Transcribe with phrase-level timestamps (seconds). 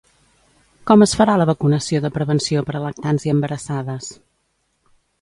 [0.91, 4.13] Com es farà la vacunació de prevenció per a lactants i embarassades?